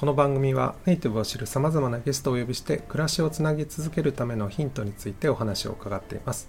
[0.00, 6.48] この番組はネイティブを知るさまざまなゲストをお呼びして暮らしをつなぎ続けるためのヒントについてお話を伺っています、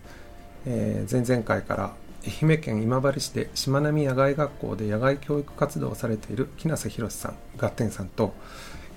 [0.65, 1.93] えー前々回から
[2.25, 8.33] 愛媛県今治市でしまなみ野外学校で野外教育活動をされている木梨博さんガッテンさんと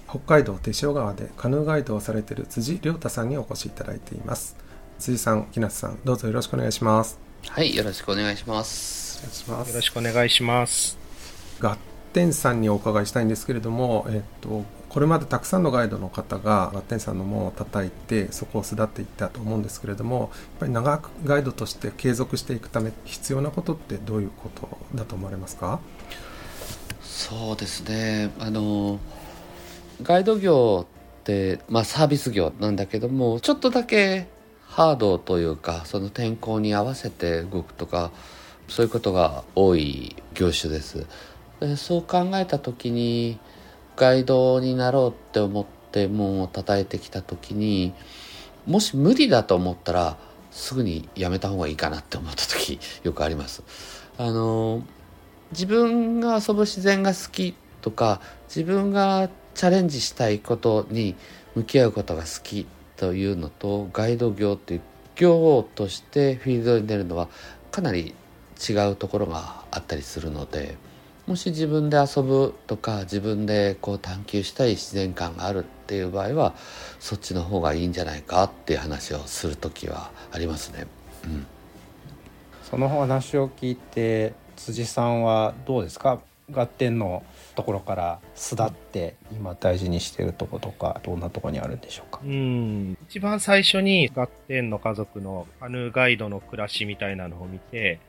[0.08, 4.56] 北海道手塩川でカヌーガイドをされている辻亮太さんにお越しいただいています
[5.00, 9.18] 辻さん木梨さんどうぞよろしくお願いしますはい、よろしくお願いします。
[9.18, 10.96] お願いしますよろしくお願いします。
[11.58, 20.28] ガッテンさんにお伺いしたいんですけれども、えっと、これまでたくさんのガイドの方がガッテンさんの門を叩いてそこを巣立っていったと思うんですけれどもやっ
[20.60, 25.80] ぱり長くガイドとして継続していくため必要なことってどういうことだと思われますか？
[27.02, 28.98] そうですね、あの、
[30.02, 30.86] ガイド業
[31.20, 34.26] って、まあサービス業なんだけども、ちょっとだけ
[34.62, 38.10] ハードというか、その天候に合わせて動くとか、
[38.68, 41.06] そういうことが多い業種です。
[41.76, 43.38] そう考えた時に、
[43.96, 47.94] ガイドになろうって思って門を叩いてきた時に、
[48.66, 50.16] もし無理だと思ったら、
[50.54, 53.64] すぐにやめた方がいいかなって思った時よくあります。
[54.16, 54.84] あの
[55.50, 61.16] 自分が遊ぶ自然が好きとか自分がチャレンジしたいことに
[61.56, 64.80] 向き合うことが好きというのとガイド業っていう
[65.16, 67.28] 業としてフィールドに出るのは
[67.72, 68.14] かなり
[68.68, 70.76] 違うところがあったりするので
[71.26, 76.54] もし自分で遊ぶとか自分でこう探求したい自然観があるっていう場合は
[77.00, 80.86] そっちの方がいいんじゃないかっていう話をする時はありますね。
[81.24, 81.46] うん
[82.62, 86.20] その話を聞いて辻さんはどうですか？
[86.50, 87.24] ガッテンの
[87.54, 92.20] ところから巣立って今大事にしているところとかどんなところにあるんでしょうか？
[92.24, 92.98] うん。
[93.08, 98.00] 一番最初に、ガッテンの家族のカヌーガイドの暮らしみたいなのを見て、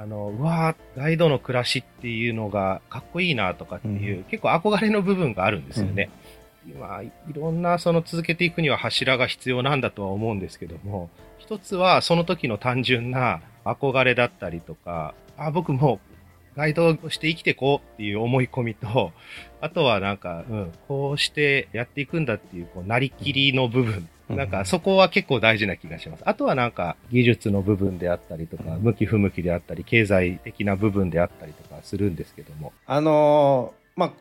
[0.00, 6.10] あの、うわーガイドの暮らしっていうのがかっこいいなとかっていう、うん結構憧れの部分があるんですよね。
[6.66, 15.98] 今、いろんなその続けていくには柱が必要なんだとは思うんですけども、一つはその時の単純な憧れだったりとか、あ、僕も
[16.56, 19.12] ガイドとして生きていこうっていう思い込みと、
[19.60, 24.08] あとはなんか、うん、こうしてやっていくんだっていう、こう、なりきりの部分。
[24.30, 26.22] うんなんか、そこは結構大事な気がします。
[26.26, 32.72] あとはなんか、技術の部分であったりとか、うん向き不向きであったり、経済的な部分であったりとかするんですけども。
[32.86, 34.12] あのーまあ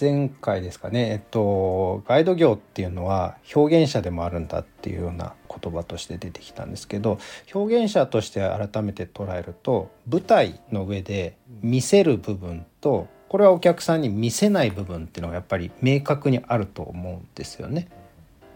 [0.00, 7.18] 前回ですかねえっとガイド業っていうのは表現者でもあるんだっていうような言葉として出てきたんですけど
[7.54, 17.88] 表現者として改めて捉えると舞台の上で見せる部分とこれはお客さんに見せない部分っていうのがやっぱり明確にあると思うんですよね。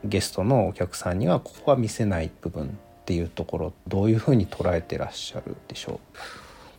[0.05, 6.01] ゲストのお客さんにはここは見せない部分っていうところどういうふうに捉えてらっしゃるでしょ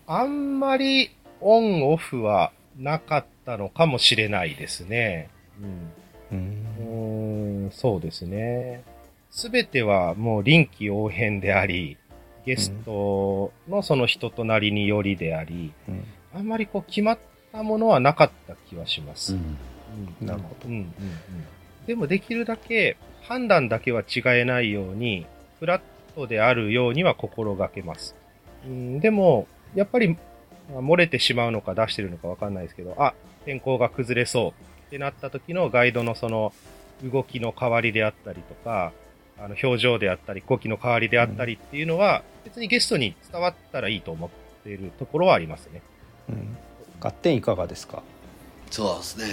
[0.07, 1.11] あんまり
[1.41, 5.29] オンオフはなかったのかもしれないですね。
[5.61, 6.35] う。
[6.35, 8.83] ううんん、うーんそうですね。
[9.29, 11.97] すべてはもう臨機応変であり、
[12.45, 16.03] ゲストのその人となりによりであり、うん
[16.35, 17.19] あんまりこう決まっ
[17.51, 19.33] たものはなかった気はします。
[19.33, 19.57] うん
[20.21, 20.87] うんなるほどうんうんうん
[21.87, 25.25] でもできるだけ判断だけは違えないように、
[25.59, 25.81] フラッ
[26.15, 28.15] トであるようには心がけます。
[28.65, 30.17] うん、でも、やっぱり、ま
[30.75, 33.13] あ漏れてしまうのか出してるのかわかんないですけど、あ、
[33.45, 34.51] 天候が崩れそう
[34.87, 36.53] ってなった時のガイドのその
[37.03, 38.91] 動きの変わりであったりとか、
[39.37, 44.29] あの表情であったり、呼気の変わりであったりっていうのは、別にゲストに伝わったらいいと思っ
[44.63, 45.81] ているところはありますね。
[46.29, 46.57] うん、
[47.01, 48.03] 合点いかがですか？
[48.69, 49.25] そうですね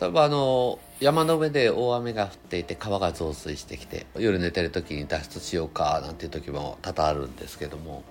[0.00, 8.04] 例えばあの山の上で大雨が降っていて川が増水してきて夜寝てる時に脱出しようかなんていう時も多々あるんですけども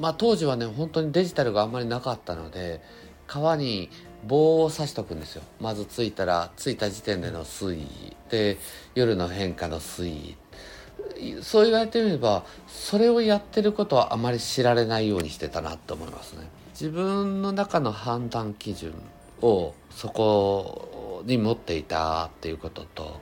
[0.00, 2.80] まあ当時はね本当にデジタルがあんまりなかったので
[3.26, 3.90] 川に
[4.26, 5.42] 棒を刺しとくんですよ。
[5.60, 8.16] まず着いたら着いた時点での水位。
[8.30, 8.58] で
[8.94, 10.36] 夜の変化の水位。
[11.42, 16.48] そう言われてみればそれをやってることはあまり知られないようにしてたなと思いますね。
[16.72, 18.94] 自分の中の判断基準
[19.42, 23.20] をそこに持っていたっていうことと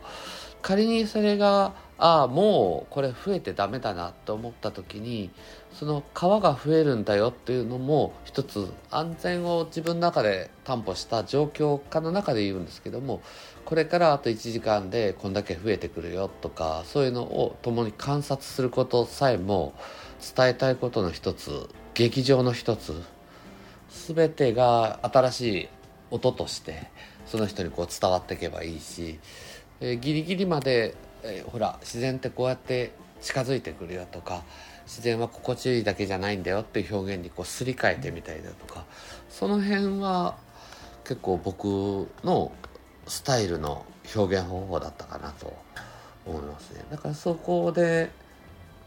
[0.63, 5.31] 仮にそれがああもうこれ増えてダメだなと思った時に
[5.73, 13.23] その川が増えるんだよっていうのも一つ安全を自分の中で担保した状況下の中で言うんですけども
[13.65, 19.75] これからあと1時間でこんだけ増えてくるよとかそういうのを共に観察することさえも
[20.37, 23.03] 伝えたいことの一つ劇場の一つ
[23.89, 25.69] 全てが新しい
[26.11, 26.91] 音として
[27.27, 29.19] その人にこう伝わっていけばいいし、
[29.81, 34.43] えーギリギリまで、えーほら自然ってこうやって近づいてくるよとか
[34.87, 38.85] 自然は心地いいだけじゃないんだよっていう表現にこうすり替えてみたりだとか
[39.29, 40.37] その辺は
[41.05, 42.53] 結構僕の
[43.07, 43.85] スタイルの
[44.15, 45.57] 表現方法だったかなと
[46.27, 46.85] 思いますね。
[46.91, 48.11] だからそこで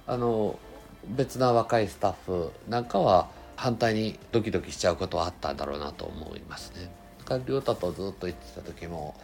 [0.08, 0.60] あの
[1.08, 6.90] 別な若いスタッフなんかは反対にドキドキしちゃうことはあったんだろうなと思いますね。
[7.30, 9.16] だから亮太とずっと言ってた時も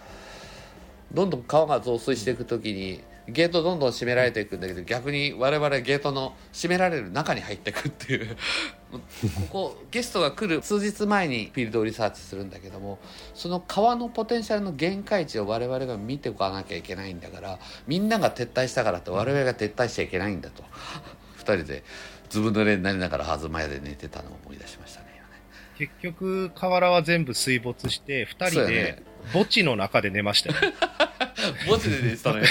[1.11, 8.37] どんどん川が増水していく時にゲートどんどん閉められていくんだけど逆に我々ゲートの閉められる中に入っていくっていう。
[8.95, 8.99] こ
[9.49, 12.99] こゲストが来る数日前にフィールドをリサーチするんだけども
[13.33, 20.63] その川のポテンシャルの限界値を我々が見ておかなきゃいけないんだからみんなが撤退したからって我々が撤退しちゃいけないんだと。
[21.39, 21.83] 2人で
[22.29, 25.14] ずぶ濡れになりながら弾ま屋で寝てたのを思い出しましたね。
[25.77, 30.55] 結局、河原は全部水没して、二人で墓地の中で寝ましたよ。
[31.67, 32.41] 墓地で寝てたね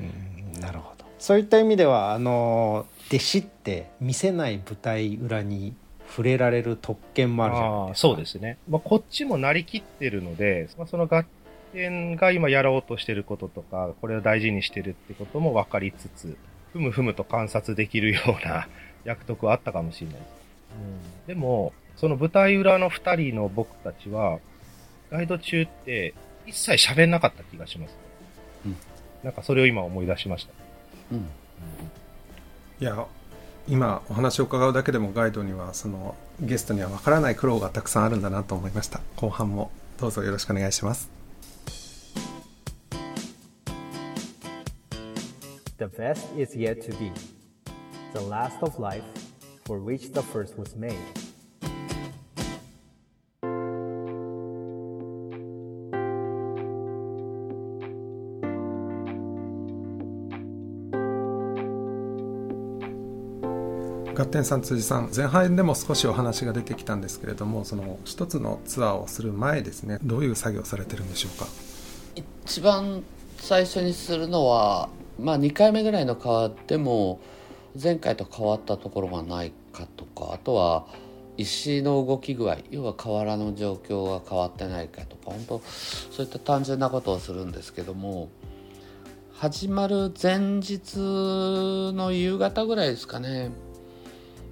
[0.00, 5.74] うんなるほどそういった意味ではあの弟子って見せない舞台裏に
[6.08, 8.58] 触れられる特権もあるじゃないですかそうですね。
[8.68, 11.26] まあ、こっちもなりきってるので、まあ、その学
[11.74, 16.36] 園が今やろうとしてることとか、これを大事にしてるってことも分かりつつ、
[16.72, 18.68] ふむふむと観察できるような
[19.04, 20.37] 役得はあったかもしれないです。
[20.78, 24.38] うん、でも、その舞台裏の二人の僕たちは、
[25.10, 26.14] ガイド中って
[26.46, 27.96] 一切喋んなかった気がします、
[28.66, 28.76] うん。
[29.22, 30.52] なんかそれを今思い出しました。
[31.12, 31.28] うん。
[32.80, 33.06] いや
[33.66, 39.00] 今お話を伺うだけでもガイドにはそのゲストにはわからない苦労がたくさんあるんだなと思いました。
[39.16, 41.10] 後半もどうぞよろしくお願いします。
[45.78, 47.12] The best is yet to be.
[48.14, 49.02] The last of life,
[49.68, 50.96] for which the first was made.
[64.14, 71.46] ガッテンさん辻さん前半でも少しお話が出てきたんですけれどもその一つのツアーをする前ですねどういう作業をされてるんでしょうか？
[72.16, 73.04] 一番
[73.36, 74.88] 最初にするのは
[75.20, 77.20] まあ2回目ぐらいの川でも
[77.80, 80.86] 前回と変わったところがないかとかあとは
[81.36, 85.62] 石の動き具合要は河原の状況が変わってないかとか本当
[86.10, 88.28] そういった単純なことをするんですけども
[89.32, 93.52] 始まる前日の夕方ぐらいですかね。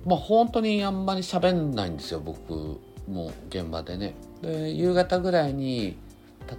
[0.04, 2.78] まあ本当にあんまり喋んないんですよ僕
[3.08, 4.14] も現場でね。
[4.42, 5.96] で夕方ぐらいに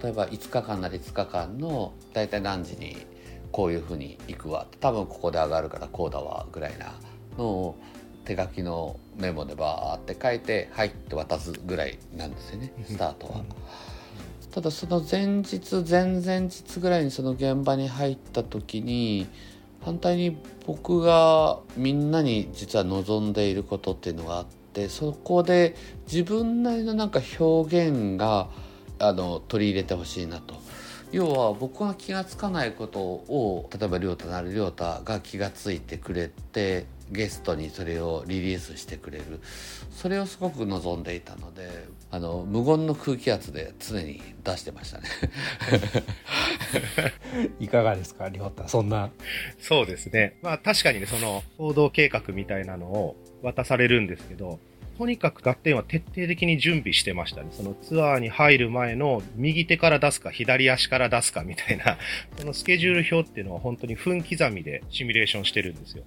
[0.02, 2.98] 例えば5日間なら5日間の大体何時に
[3.58, 6.94] こういうふうに行くわ多分ここで上がるからこうだわぐらいな
[7.40, 7.76] のを
[8.24, 13.42] 手書きのメモでバーって書いて「はい」って渡すぐらいなんですよねスタートは。
[14.52, 15.60] ただその前日
[15.90, 19.26] 前々日ぐらいにその現場に入った時に
[19.82, 20.38] 反対に
[20.68, 25.76] 僕がみんなに実は望んでいることっていうのがあってそこで
[26.06, 28.50] 自分なりのなんか表現が
[29.00, 30.57] あの取り入れてほしいなと。
[31.12, 39.40] 要は僕が気が付かないことを例えば亮太なる亮太が気が付いてくれてゲストにそれをリリースしてくれる。
[39.92, 45.08] それをすごく望んでいたのであの無言の空気圧で常に出してましたね。
[47.60, 49.10] いかがですか亮太そんな。
[49.60, 50.38] そうですね。
[50.42, 54.60] まあ確かにね、その行動計画みたいなのを渡されるんですけど、
[54.98, 57.50] とにかく合点は徹底的に準備してましたね。
[57.52, 61.98] そのツアーに入る前の右手から出すか左足から出すかみたいな、
[62.38, 66.04] そのスケジュール表っていうのは本当に分刻みでシミュレーションしてるんですよ。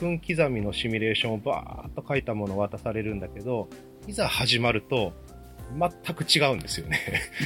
[0.00, 3.68] 分刻みのシミュレーションをバーっと書いたものを渡されるんだけど、
[4.06, 5.12] いざ始まると
[5.78, 6.98] 全く違うんですよね。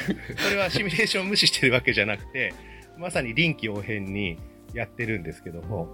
[0.38, 2.54] それはシミュレーションを無視してるわけじゃなくて、
[2.97, 4.38] まさに臨機応変に
[4.75, 5.88] やってるんですけども、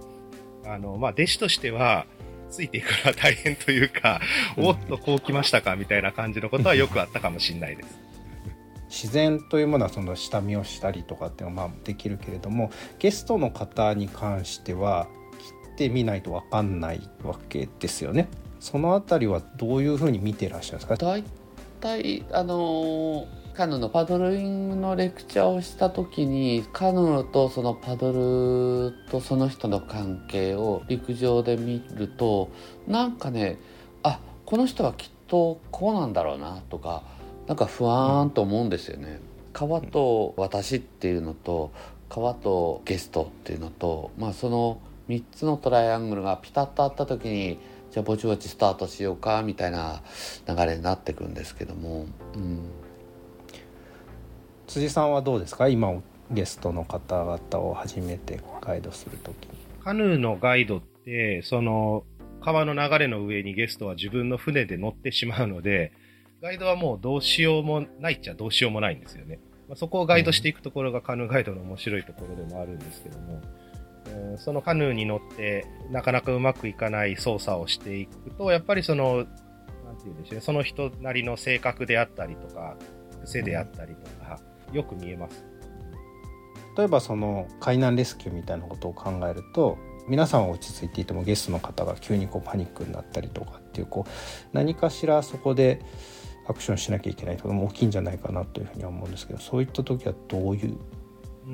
[0.63, 2.05] あの、まあ、弟子としては、
[2.55, 4.21] ついていくのは大変というか、
[4.57, 7.99] おっと、こう来ましたかみたいな感じのことはよくあったかもしれないです。
[8.89, 15.07] 自然というものはその下見をしたりとかっていうのはまあできるけれどもゲストの方に関しては
[15.37, 18.29] 切ってみないと分かんないわけですよね。
[18.59, 20.95] そのあたりはどういうふうに見てらっしゃるんですか？
[20.95, 21.23] 大
[21.81, 32.49] 体あのーカヌーのパドルイングのレクチャーをした時にカヌーとそのパドルとその人の関係を陸上で見ると
[32.85, 33.57] なんかね
[34.03, 37.03] あこの人はきっとこうなんだろうなとか
[37.47, 39.21] なんか不安と思うんですよね。
[39.53, 41.71] 川と私っていうのと
[42.09, 47.57] 川とゲストっていうのと、まあ、その3つのトライアングルがピタッとあった時に
[47.89, 50.01] じゃあぼちぼちスタートしようかみたいな
[50.45, 52.69] 流れになってくんですけども、うん、
[54.67, 55.67] 辻さんはどうですか？
[55.67, 55.93] 今
[56.31, 59.35] ゲストの方々を初めてガイドする時
[59.83, 62.03] カヌーのガイドってその
[62.41, 65.93] 川の流れの上にゲストは自分の船で乗ってしまうので
[66.41, 69.39] ガイドはもうどうしようもないっちゃどうしようもないんですよね。
[69.67, 73.41] まあ、そこをガイドしていくところがカヌーガイドの面白いところでもあるんですけども、
[74.09, 79.31] えー、そのカヌーに乗ってなかなかうまくいかない操作をしていくと、やっぱりその、なんて
[80.05, 82.77] 言うんでしょうね、その人なりの性格であったりとか、
[83.23, 84.39] 癖であったりとか、
[84.75, 85.43] よく見えます。
[86.77, 89.77] 例えばその海難レスキューみたいなことを考えると
[90.09, 94.09] 皆さんは落ち着いていてもゲストの方が急にこうパニックになったりとかっていうこう
[94.51, 95.79] 何かしらそこで
[96.47, 100.77] アクションしなきゃいけないところも大きいんじゃないかなというふうには思うんですけどそういった時はどういう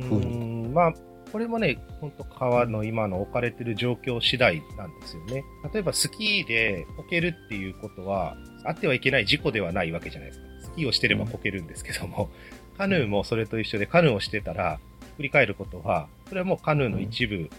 [0.02, 0.68] ふうに？
[0.70, 0.94] まあ
[1.32, 5.46] これもね、本当川の今の置かれてる状況次第なんですよね。
[5.74, 8.36] 例えばスキーでこけるっていうことは、
[8.66, 10.46] あってはいけない事故ではないわけじゃないですか。
[10.60, 14.80] スキーをしてればこけるんですけども、うん、カヌーもそれと一緒でカヌーをしてたら、
[15.18, 17.52] 振り返ることは、それはもうカヌーの一部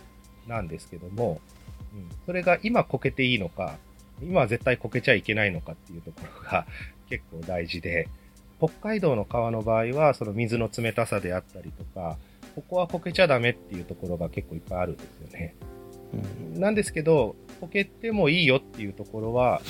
[0.48, 1.40] なんですけども、
[1.94, 3.76] うん、それが今こけていいのか、
[4.20, 6.66] 今は絶対こけちゃいけないのかっていうところが
[7.08, 8.08] 結構大事で、
[8.58, 12.18] 北海道の川の場合は、その水の冷たさであったりとか、
[12.56, 15.54] ここはこけちゃダメっていうところが結構いっぱいあるんですよね。
[16.54, 19.62] うん、なんですけど、こけてもいいよっていうところは、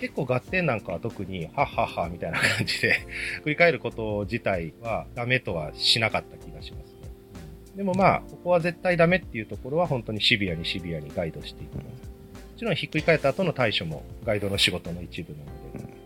[0.00, 2.94] 結構合点なんかは特に、はっはっはみたいな感じで
[3.42, 6.98] 振り返ること自体はダメとはしなかった気がしますね。
[7.76, 11.86] でもまあ、ここは絶対ダメっていうところは本当にシビアにシビアにガイドしていきます。
[11.86, 11.90] も
[12.58, 15.97] ちろんひっくり返った後の対処もガイドの仕事の一部なので、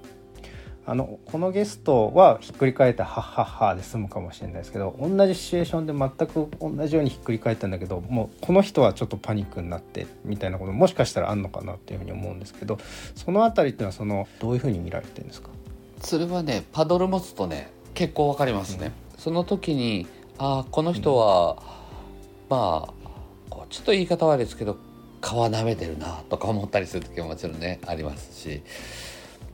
[0.85, 12.79] あのこのゲストはひっくり返ったハッハッハで済むかもしれないですけど同じシチュエーションで全く同じようにひっくり返ったんだけどもうこの人はちょっとパニックになってみたいなこともしかしたらあんのかなっていうふうに思うんですけど
[13.15, 15.51] その辺りっていうのはそのどういうふうに見られてるんですか？
[16.01, 20.09] それはねパドル持つとね結構わかりますね、うん、その時に
[20.39, 21.61] ああこの人は、うん、
[22.49, 24.79] まあちょっと言い方悪いですけど
[25.21, 28.65] 皮舐めてるなとか思ったりする時ももちろんねありますし。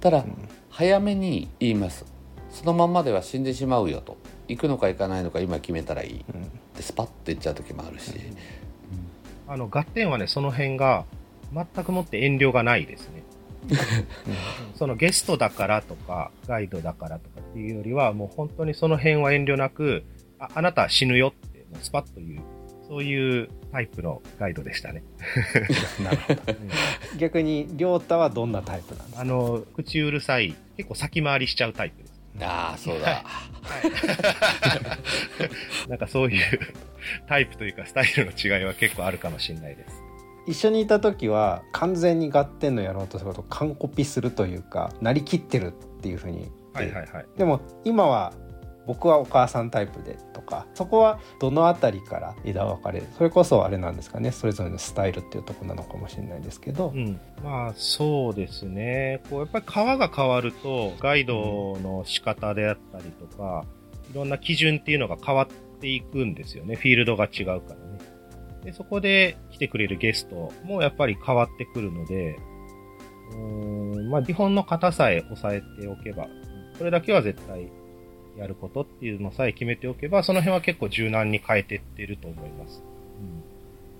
[0.00, 2.04] ただ、うん早めに言います。
[2.50, 4.16] そのまんまでは死んでしまうよと。
[4.46, 6.44] 行くのか行かないのか今決めたらいい、うん、
[6.76, 11.04] でスパッと言っちゃう時もあるし、うん、あの合点はねその辺が
[11.52, 13.24] 全くもって遠慮がないですね。
[14.78, 20.04] そのゲストだからとかガイドだからとかっていうよりはもう本当にその辺は遠慮なく
[20.38, 22.40] ああなたは死ぬよってもうスパッと言う
[22.88, 25.02] そういうタイプのガイドでしたね。
[26.02, 26.42] なるほど。
[27.18, 29.20] 逆に、りょうたはどんなタイプなんですか？
[29.20, 32.14] あの、口うるさい、結構先回りしちゃうタイプです。
[32.40, 33.06] ああ、そうだ。
[33.06, 33.22] は
[35.86, 35.90] い。
[35.90, 36.42] なんかそういう
[37.26, 40.02] タイプというかスタイルの違いは結構あるかもしれないです。
[40.46, 48.32] 一緒にいた時は完全に合点のやろうとすることを完コピするというかなりきってるっていうふうに、はいはいはい、でも今は
[48.88, 59.22] 僕はお母さんタイプでとかそこはどの辺りから枝分かれるそれこそあれなんですかねそれぞれのスタイルっていうとこなのかもしれないですけど、うん、まあそうですね。
[59.30, 63.64] こうやっぱり川が変わるとガイドの仕方であったりとか、
[64.10, 66.76] いろんな基準っていうのが変わっていくんですよね。
[66.76, 67.98] フィールドが違うからね。
[68.64, 72.38] でそこで来てくれるゲストもやっぱり変わってくるので
[73.32, 76.26] うんまあ基本の型さえ押さえておけば
[76.76, 77.70] それだけは絶対
[78.38, 82.82] やることっていうのさえ決めておけば、その辺は結構柔軟に変えていってると思います。
[83.20, 83.42] うん、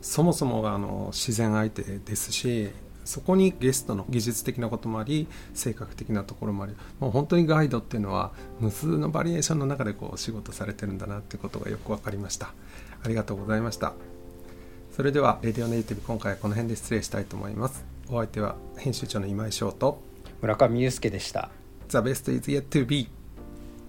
[0.00, 2.70] そもそもあの自然相手ですし、
[3.04, 12.52] そこにゲストの技術的なこともあり、性格的なところもあり、もう本当にガイドっていうのは無数のバリエーションの中でこう仕事されてるんだなっていうことがよく分かりました。
[13.02, 13.94] ありがとうございました。
[14.94, 17.84] それでは、レディオネイティブ今回はこの辺で失礼したいと思います。
[18.08, 20.02] お相手は編集長の今井翔と
[20.42, 21.50] 村上祐介でした。
[21.88, 23.17] The best is yet to be.